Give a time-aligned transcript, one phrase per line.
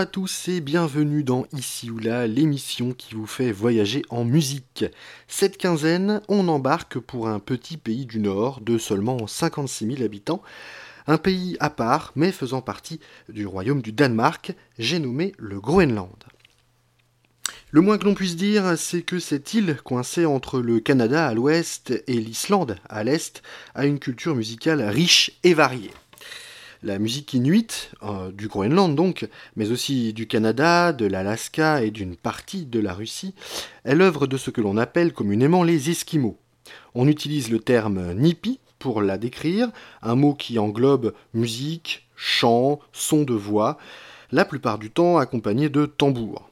[0.00, 4.86] À tous et bienvenue dans Ici ou là, l'émission qui vous fait voyager en musique.
[5.28, 10.40] Cette quinzaine, on embarque pour un petit pays du Nord de seulement 56 000 habitants,
[11.06, 16.24] un pays à part mais faisant partie du royaume du Danemark, j'ai nommé le Groenland.
[17.70, 21.34] Le moins que l'on puisse dire, c'est que cette île, coincée entre le Canada à
[21.34, 23.42] l'ouest et l'Islande à l'est,
[23.74, 25.90] a une culture musicale riche et variée.
[26.82, 32.16] La musique inuite, euh, du Groenland donc, mais aussi du Canada, de l'Alaska et d'une
[32.16, 33.34] partie de la Russie,
[33.84, 36.38] est l'œuvre de ce que l'on appelle communément les Esquimaux.
[36.94, 39.68] On utilise le terme nipi pour la décrire,
[40.00, 43.76] un mot qui englobe musique, chant, son de voix,
[44.32, 46.48] la plupart du temps accompagné de tambours.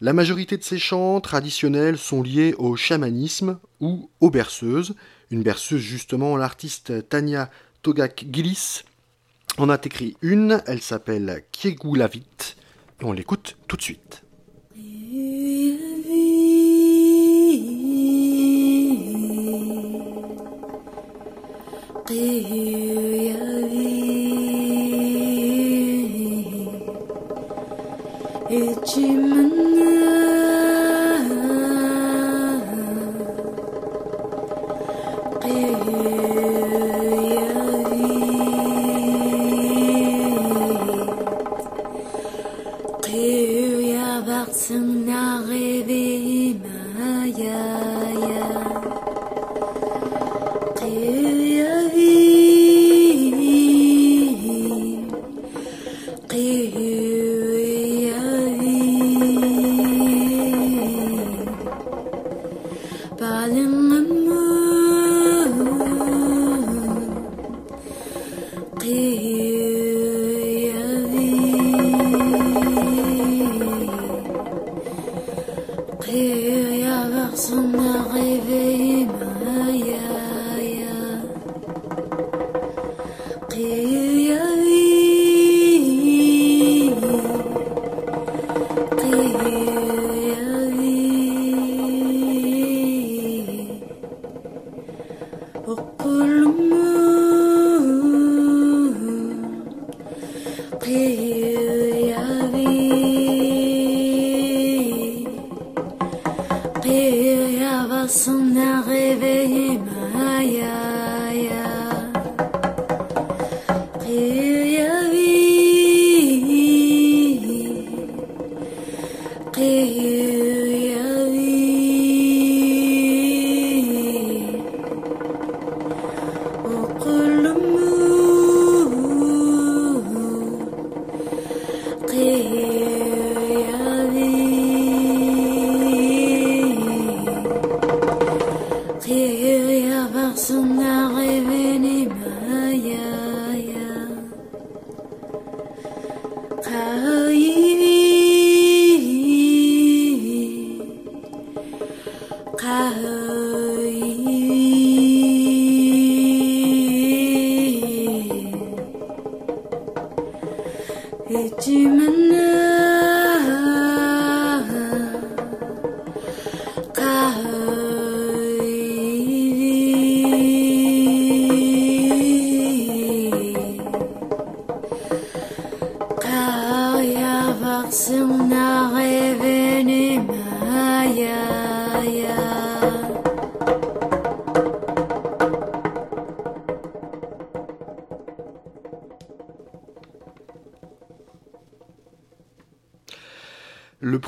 [0.00, 4.94] La majorité de ces chants traditionnels sont liés au chamanisme ou aux berceuses.
[5.30, 7.50] Une berceuse, justement, l'artiste Tania
[7.82, 8.84] Togak-Gillis
[9.60, 12.56] on a écrit une, elle s'appelle Kiegulavit,
[13.00, 14.22] et on l'écoute tout de suite.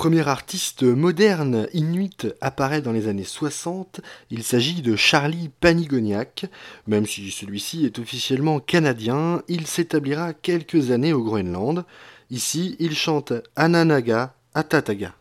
[0.02, 4.00] Premier artiste moderne inuit apparaît dans les années 60.
[4.32, 6.46] Il s'agit de Charlie Panigoniak.
[6.88, 11.84] Même si celui-ci est officiellement canadien, il s'établira quelques années au Groenland.
[12.32, 15.14] Ici, il chante Ananaga Atataga.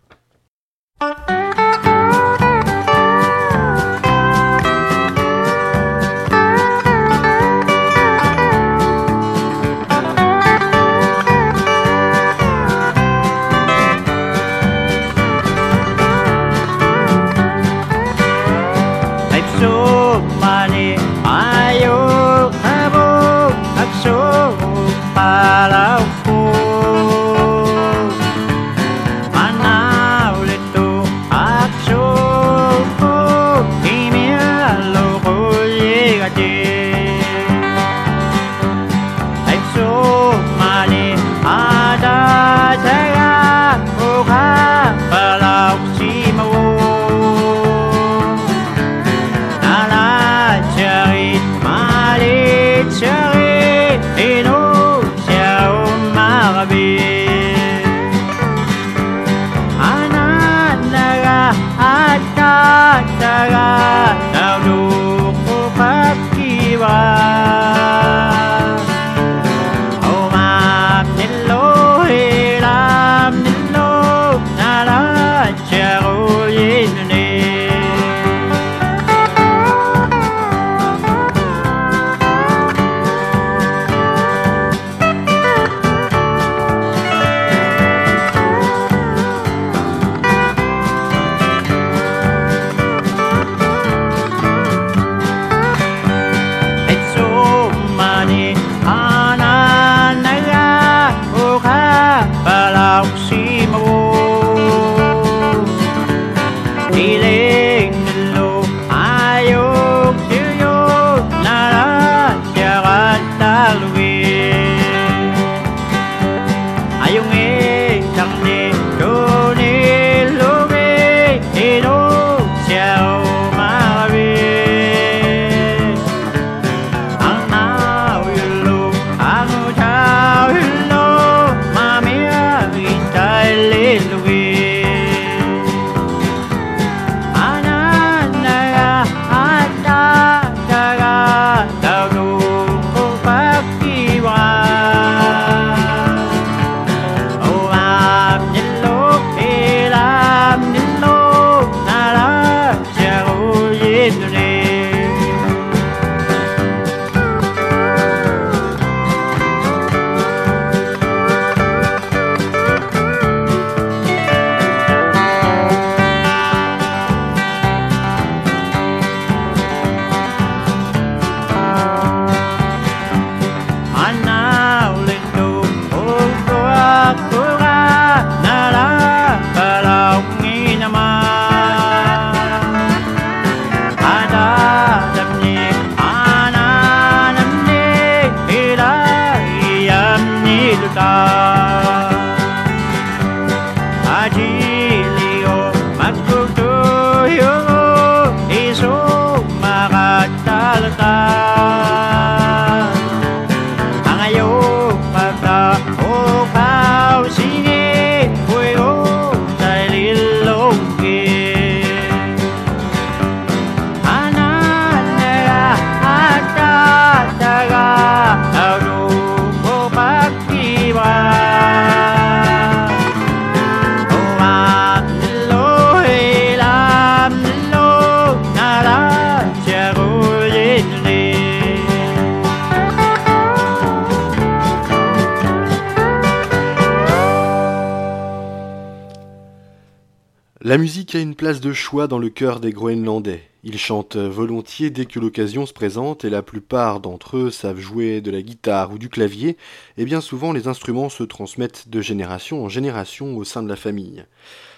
[240.71, 243.43] La musique a une place de choix dans le cœur des Groenlandais.
[243.65, 248.21] Ils chantent volontiers dès que l'occasion se présente et la plupart d'entre eux savent jouer
[248.21, 249.57] de la guitare ou du clavier
[249.97, 253.75] et bien souvent les instruments se transmettent de génération en génération au sein de la
[253.75, 254.23] famille.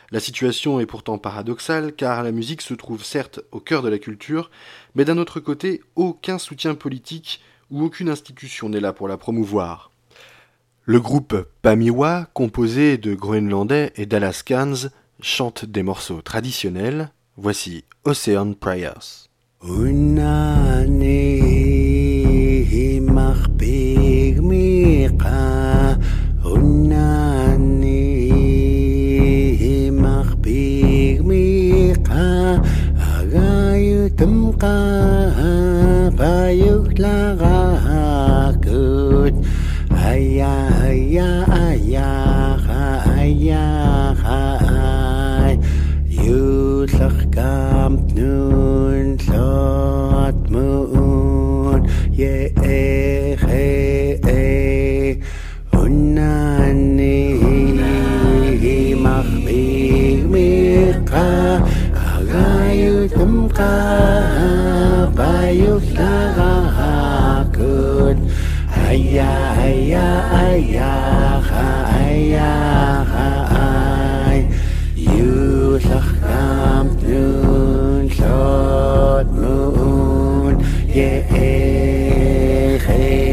[0.09, 3.99] La situation est pourtant paradoxale car la musique se trouve certes au cœur de la
[3.99, 4.49] culture,
[4.95, 9.91] mais d'un autre côté, aucun soutien politique ou aucune institution n'est là pour la promouvoir.
[10.85, 14.89] Le groupe Pamiwa, composé de Groenlandais et d'Alaskans,
[15.21, 17.09] chante des morceaux traditionnels.
[17.37, 19.29] Voici Ocean Prayers.
[62.13, 63.71] agayutamka
[65.17, 68.17] bayuklaga hakun
[68.75, 70.93] haya haya haya
[71.49, 72.53] ha haya
[73.11, 73.27] ha
[73.65, 74.39] ay
[74.95, 80.53] yutlakam nun shot moon.
[80.93, 83.32] Yeah hey.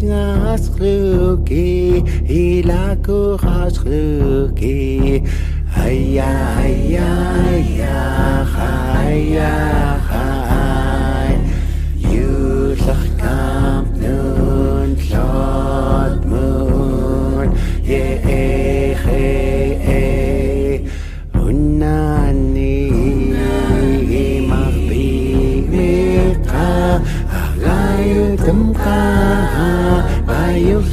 [0.00, 0.36] bien
[2.28, 3.80] il a courage.
[5.76, 7.82] Aïe, aïe, aïe,
[9.06, 9.99] aïe, aïe.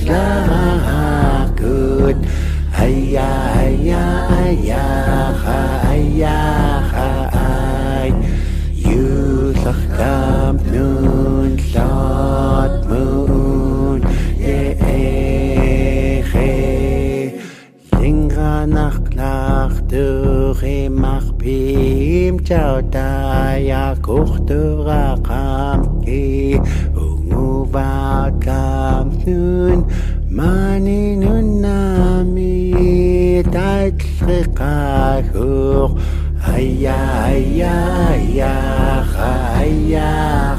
[0.08, 2.16] Maha good.
[2.74, 4.86] Aya, aya, aya,
[5.44, 5.60] ha,
[5.92, 6.40] aya,
[6.92, 8.10] ha, ay.
[8.72, 14.00] You sakam nun sat moon.
[14.40, 16.52] Ye, eche.
[17.92, 26.60] Singa nach nach durch mach bim chao ta ya à, kuch tu ra kam ki.
[27.38, 29.80] overcome nun
[30.38, 32.56] mani nun nami
[33.56, 34.78] tatlika
[35.32, 35.90] hur
[36.56, 36.98] aya
[37.30, 37.76] aya
[38.10, 38.56] aya
[39.30, 40.57] aya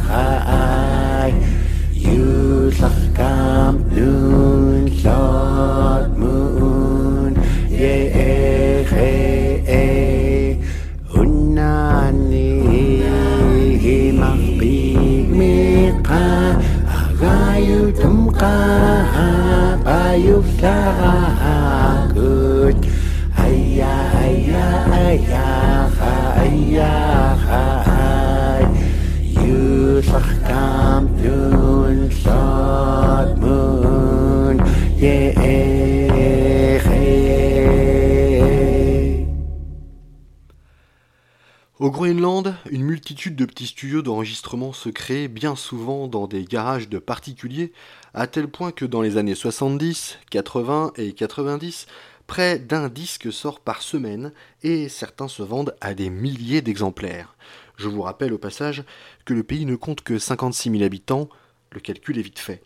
[41.88, 46.90] Au Groenland, une multitude de petits studios d'enregistrement se créent bien souvent dans des garages
[46.90, 47.72] de particuliers,
[48.12, 51.86] à tel point que dans les années 70, 80 et 90,
[52.26, 57.34] près d'un disque sort par semaine et certains se vendent à des milliers d'exemplaires.
[57.78, 58.84] Je vous rappelle au passage
[59.24, 61.30] que le pays ne compte que 56 000 habitants,
[61.72, 62.60] le calcul est vite fait.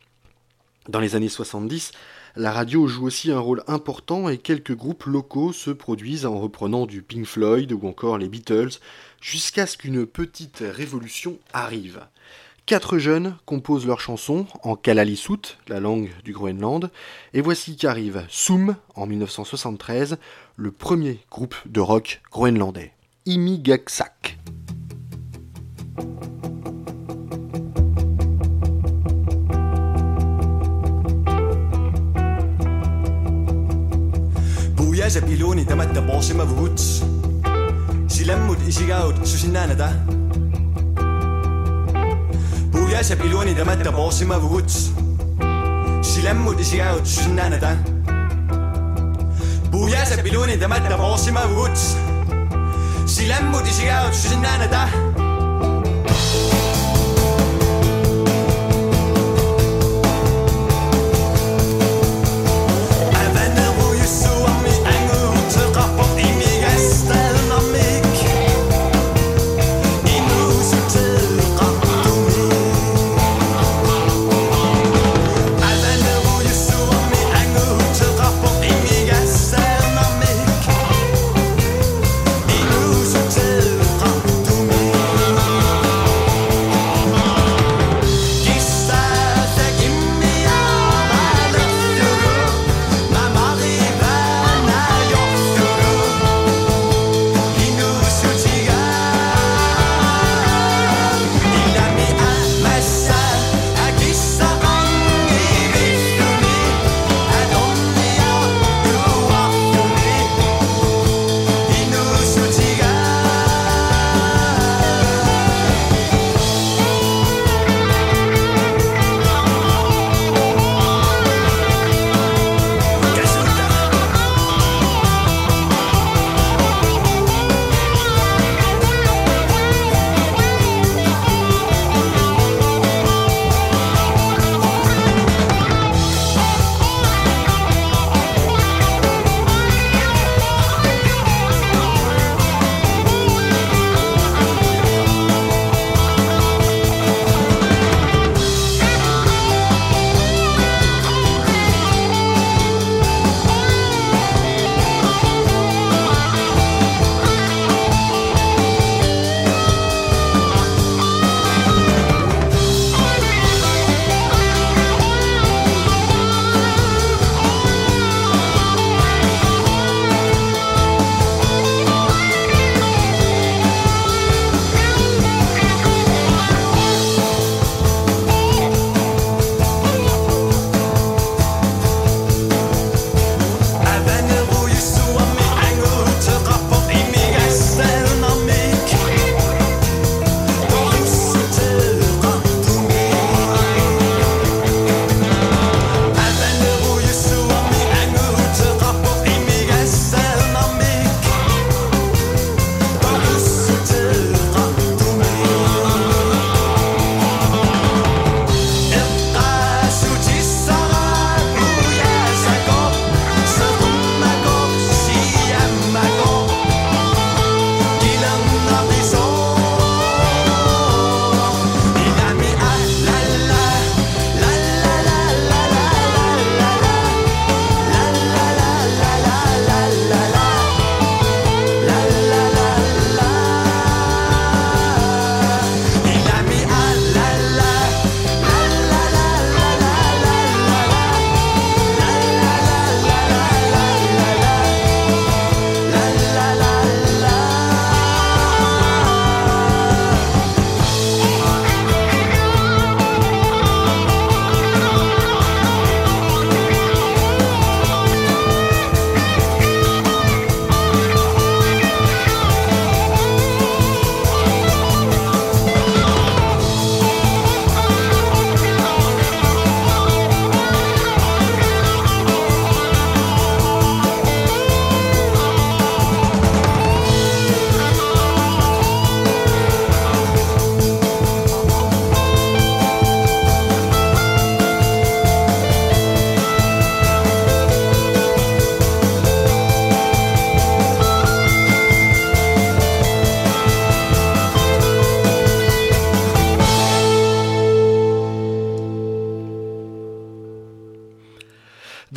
[0.89, 1.93] Dans les années 70,
[2.35, 6.87] la radio joue aussi un rôle important et quelques groupes locaux se produisent en reprenant
[6.87, 8.79] du Pink Floyd ou encore les Beatles,
[9.21, 12.01] jusqu'à ce qu'une petite révolution arrive.
[12.65, 16.91] Quatre jeunes composent leurs chansons en Kalalisut, la langue du Groenland,
[17.35, 20.17] et voici qu'arrive Soum en 1973,
[20.57, 22.93] le premier groupe de rock groenlandais,
[23.27, 24.39] Imigaksak.
[35.13, 36.85] see piluuni tõmmata poosima võuts.
[38.09, 39.85] Si lämmud isikaud susinäänä tä.
[39.85, 39.93] Ah.
[42.73, 44.89] Puhuja se piluuni tõmmata poosima võuts.
[46.01, 47.77] Si lämmud isikaud susinäänä tä.
[47.77, 47.85] Ah.
[49.71, 51.93] Puhuja se piluuni tõmmata poosima võuts.
[53.05, 54.89] Si lämmud isikaud susinäänä tä.
[54.89, 55.12] Ah.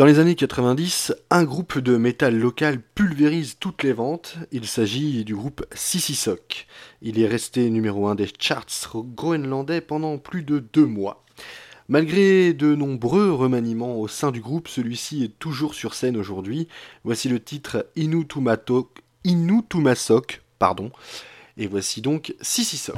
[0.05, 4.35] Dans les années 90, un groupe de métal local pulvérise toutes les ventes.
[4.51, 6.67] Il s'agit du groupe Sissisok.
[7.01, 11.25] Il est resté numéro 1 des charts groenlandais pendant plus de deux mois.
[11.87, 16.67] Malgré de nombreux remaniements au sein du groupe, celui-ci est toujours sur scène aujourd'hui.
[17.03, 19.01] Voici le titre Inutumasok,
[20.59, 20.91] pardon.
[21.57, 22.95] Et voici donc Sissisok.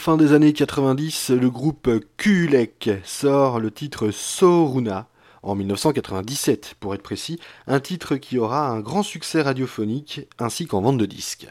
[0.00, 5.08] Fin des années 90, le groupe Kulek sort le titre Soruna
[5.42, 10.80] en 1997 pour être précis, un titre qui aura un grand succès radiophonique ainsi qu'en
[10.80, 11.48] vente de disques.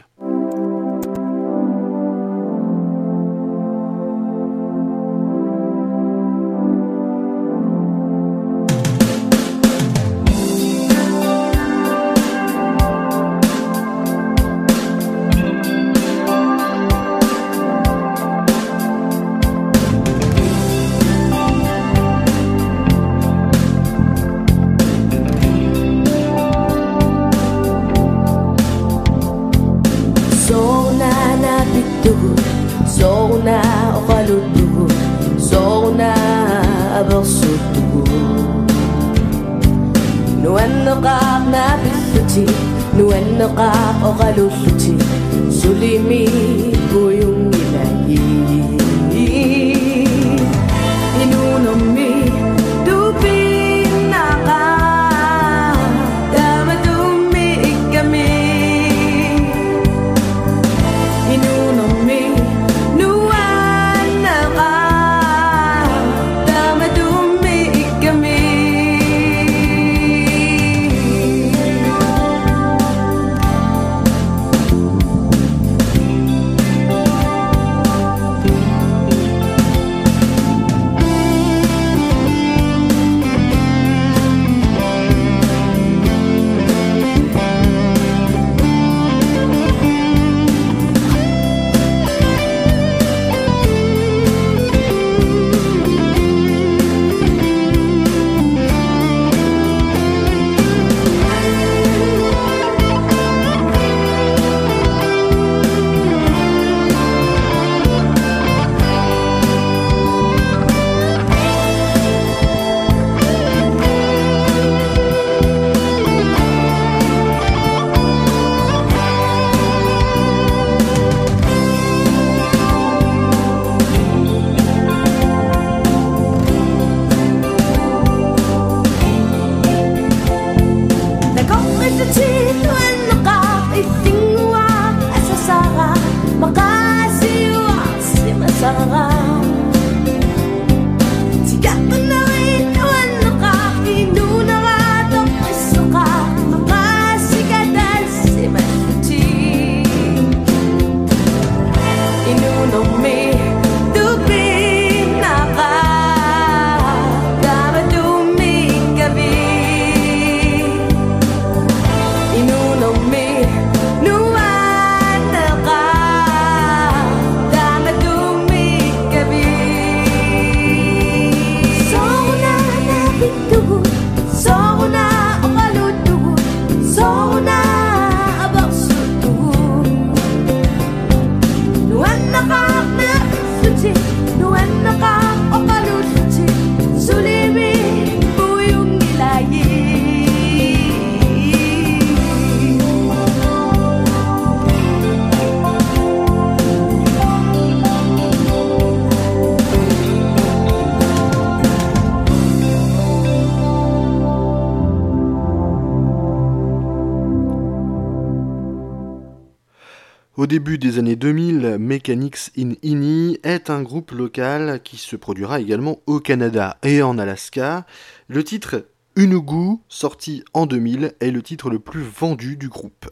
[210.50, 216.00] Début des années 2000, Mechanics in Ini est un groupe local qui se produira également
[216.08, 217.86] au Canada et en Alaska.
[218.26, 223.06] Le titre Unugu, sorti en 2000, est le titre le plus vendu du groupe.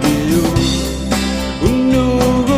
[0.00, 2.57] Piyu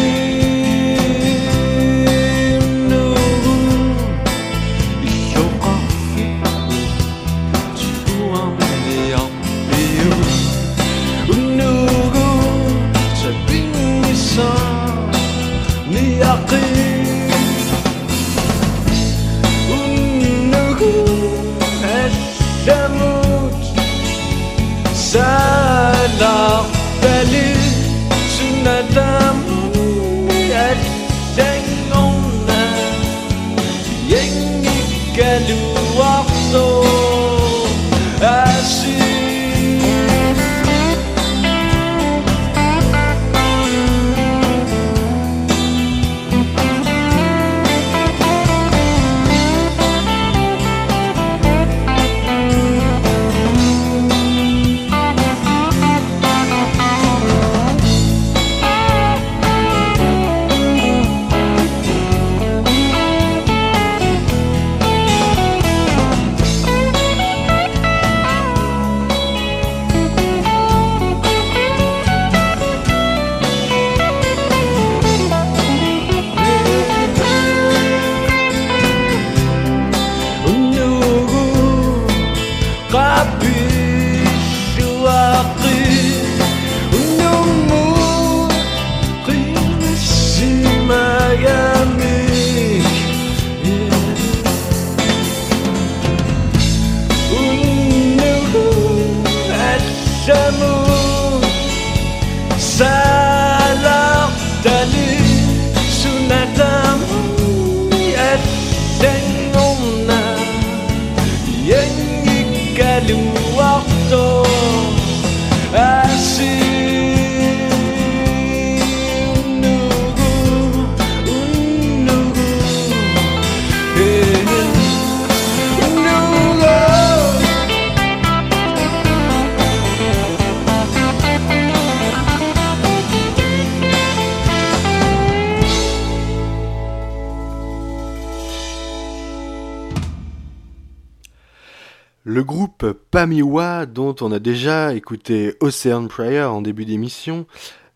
[143.91, 147.45] dont on a déjà écouté Ocean Prayer en début d'émission,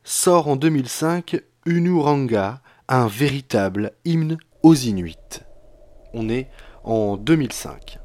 [0.04, 5.42] sort en 2005 Unuranga, un véritable hymne aux Inuits.
[6.14, 6.50] On est
[6.84, 8.00] en 2005.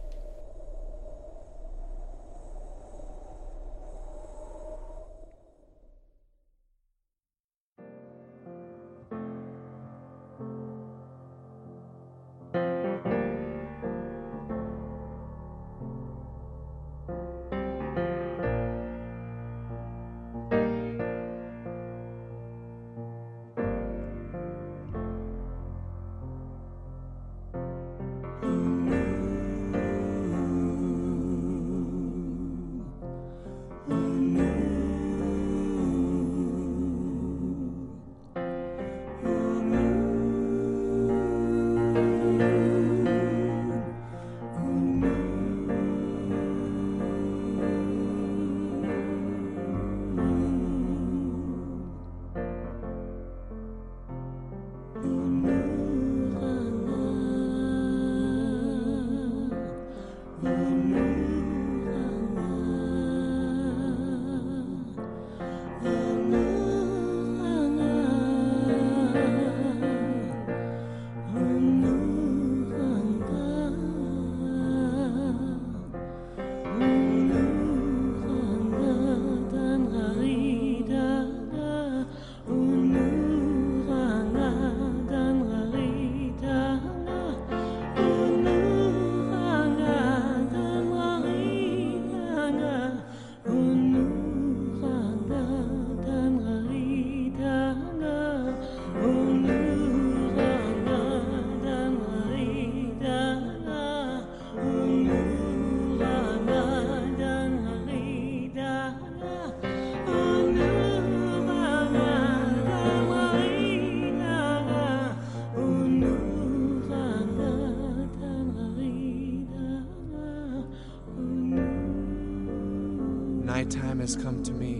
[124.14, 124.74] Has come to me,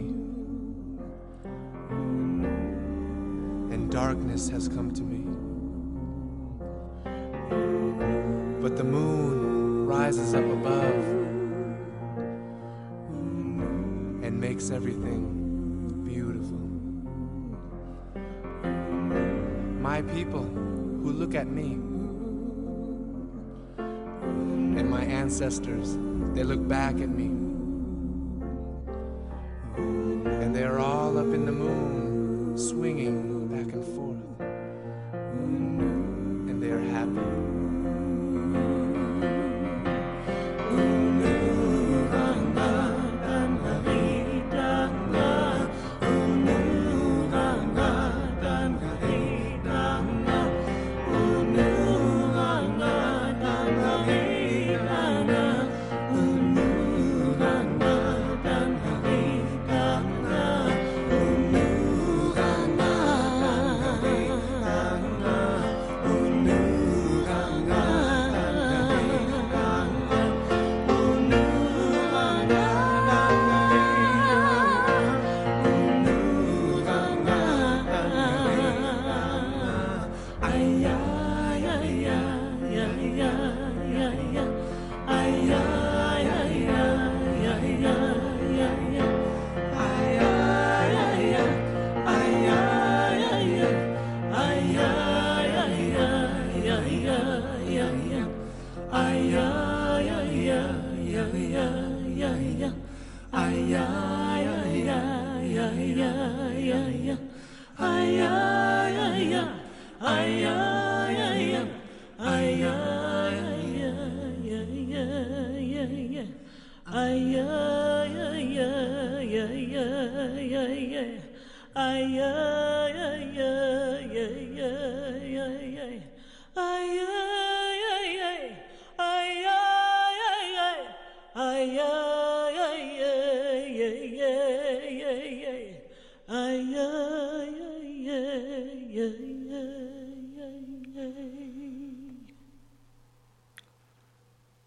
[3.73, 5.21] and darkness has come to me.
[8.61, 11.05] But the moon rises up above
[14.25, 16.59] and makes everything beautiful.
[19.81, 21.75] My people who look at me
[23.79, 25.97] and my ancestors,
[26.35, 27.40] they look back at me.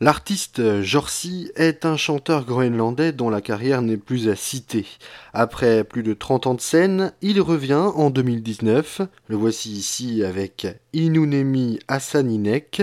[0.01, 4.85] L'artiste Jorsi est un chanteur groenlandais dont la carrière n'est plus à citer.
[5.33, 10.67] Après plus de 30 ans de scène, il revient en 2019, le voici ici avec
[10.93, 12.81] Inunemi Asaninek,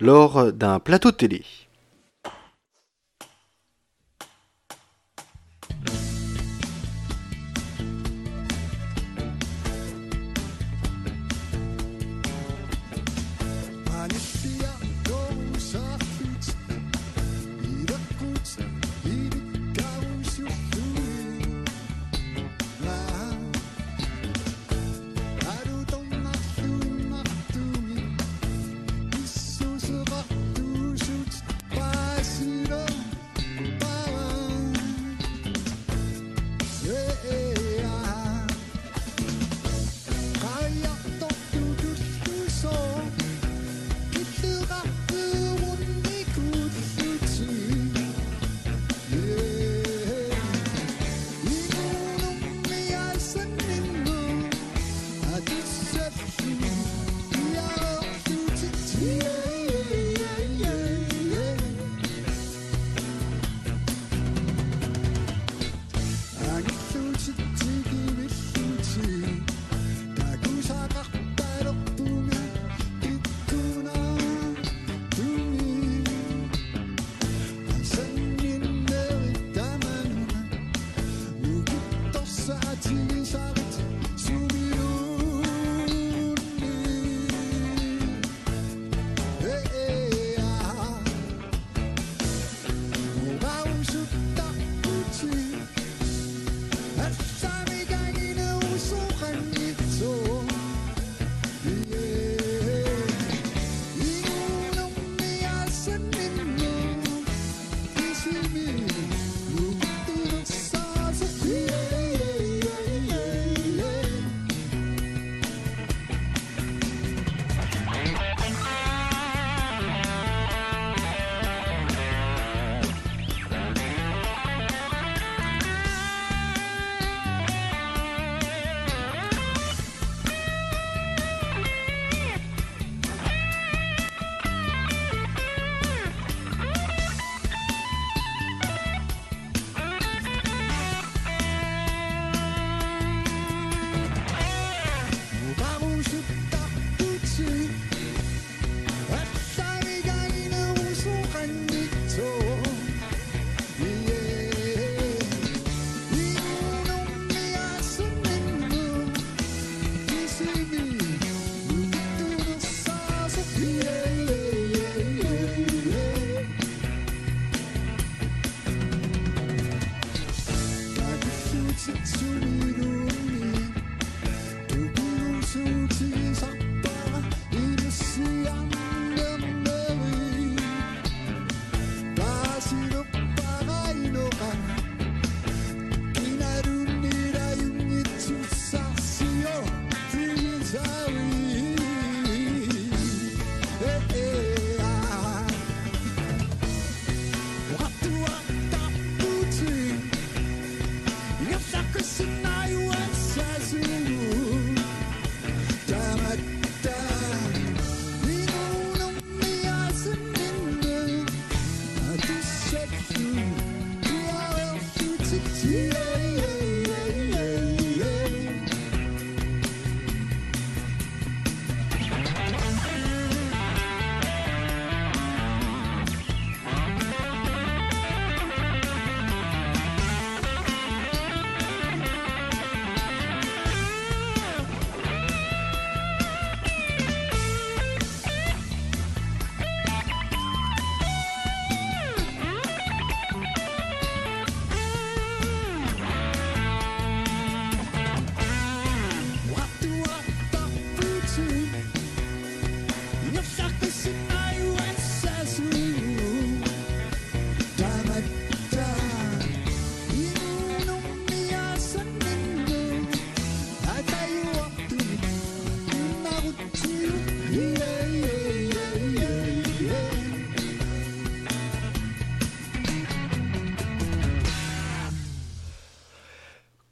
[0.00, 1.44] lors d'un plateau télé.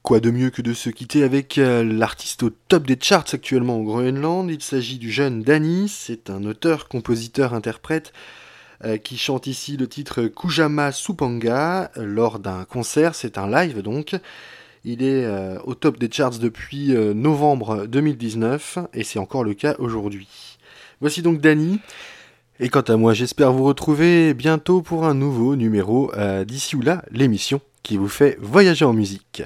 [0.09, 3.77] Quoi de mieux que de se quitter avec euh, l'artiste au top des charts actuellement
[3.77, 8.15] au Groenland Il s'agit du jeune Danny, c'est un auteur, compositeur, interprète
[8.87, 13.15] euh, qui chante ici le titre Kujama Supanga euh, lors d'un concert.
[13.15, 14.17] C'est un live donc.
[14.83, 15.27] Il est
[15.65, 20.57] au top des charts depuis novembre 2019 et c'est encore le cas aujourd'hui.
[21.03, 21.81] Voici donc Dany.
[22.61, 26.11] Et quant à moi, j'espère vous retrouver bientôt pour un nouveau numéro
[26.47, 29.43] d'ici ou là, l'émission qui vous fait voyager en musique.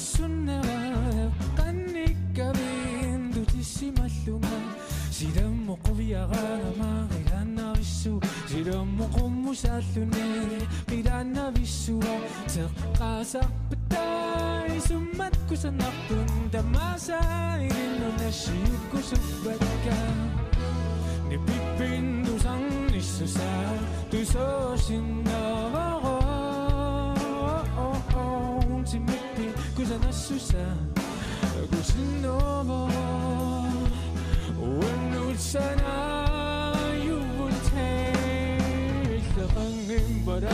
[0.00, 4.58] السنة ويبقني كبين دو تسي مثلما
[5.10, 10.58] سيدم قبيا غانما غيانا بسو سيدم قم مسالوني
[10.90, 12.00] غيانا بسو
[12.54, 13.40] تقاسا
[13.70, 16.19] بتاي سمت كسنقو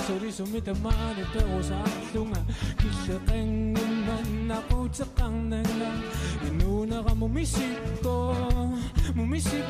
[0.07, 1.83] Sorry sumitaman ito sa
[2.15, 2.39] tunga
[2.79, 5.99] Kisya kang naman ako sa kang nanglang
[6.47, 7.75] Inuna ka mumisip
[8.07, 8.31] ko
[9.19, 9.67] Mumisip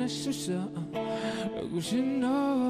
[0.00, 0.70] 那是什么？
[1.60, 2.69] 如果是 no。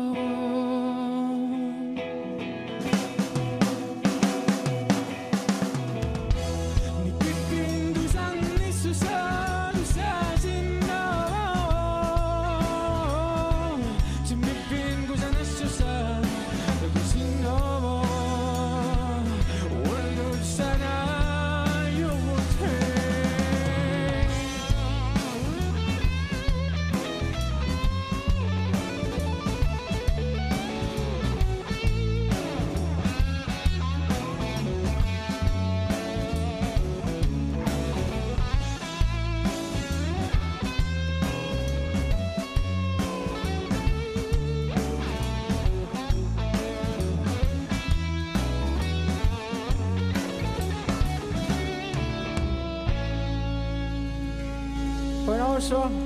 [55.70, 55.99] so